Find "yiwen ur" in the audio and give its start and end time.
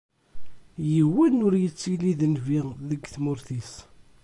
0.91-1.53